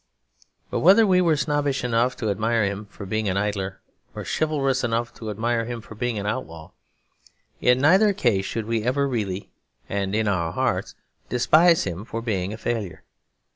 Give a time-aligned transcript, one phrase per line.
[0.71, 3.81] But whether we were snobbish enough to admire him for being an idler,
[4.15, 6.71] or chivalrous enough to admire him for being an outlaw,
[7.61, 9.51] in neither case should we ever really
[9.87, 10.95] and in our hearts
[11.29, 13.03] despise him for being a failure.